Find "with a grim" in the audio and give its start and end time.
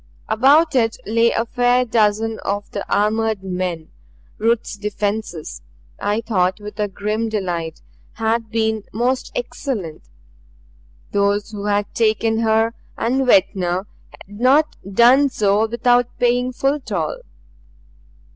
6.59-7.29